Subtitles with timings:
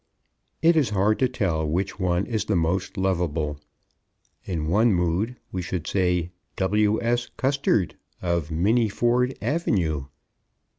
[0.63, 3.59] It is hard to tell which one is the most lovable.
[4.45, 7.29] In one mood we should say W.S.
[7.37, 10.07] Custard of Minnieford Ave.